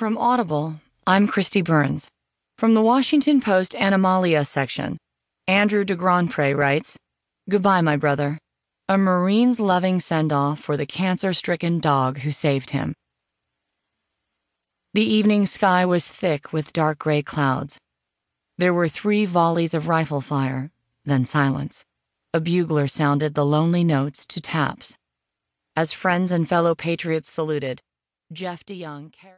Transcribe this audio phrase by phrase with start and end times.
[0.00, 2.08] From Audible, I'm Kristi Burns.
[2.56, 4.96] From the Washington Post Animalia section,
[5.46, 6.96] Andrew de Grandpre writes
[7.50, 8.38] Goodbye, my brother.
[8.88, 12.94] A Marine's loving send off for the cancer stricken dog who saved him.
[14.94, 17.78] The evening sky was thick with dark gray clouds.
[18.56, 20.70] There were three volleys of rifle fire,
[21.04, 21.84] then silence.
[22.32, 24.96] A bugler sounded the lonely notes to taps.
[25.76, 27.82] As friends and fellow patriots saluted,
[28.32, 29.28] Jeff DeYoung carried